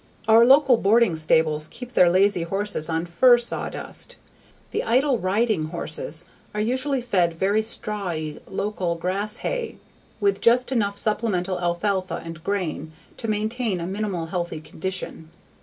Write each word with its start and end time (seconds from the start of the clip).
Our 0.27 0.43
local 0.47 0.77
boarding 0.77 1.15
stables 1.15 1.67
keep 1.67 1.93
their 1.93 2.09
lazy 2.09 2.41
horses 2.41 2.89
on 2.89 3.05
fir 3.05 3.37
sawdust. 3.37 4.15
The 4.71 4.83
idle 4.83 5.19
"riding" 5.19 5.65
horses 5.65 6.25
are 6.55 6.59
usually 6.59 7.01
fed 7.01 7.35
very 7.35 7.61
strawy 7.61 8.39
local 8.47 8.95
grass 8.95 9.35
hay 9.45 9.77
with 10.19 10.41
just 10.41 10.71
enough 10.71 10.97
supplemental 10.97 11.59
alfalfa 11.59 12.19
and 12.25 12.43
grain 12.43 12.93
to 13.17 13.27
maintain 13.27 13.79
a 13.79 13.85
minimal 13.85 14.25
healthy 14.25 14.59
condition. 14.59 15.29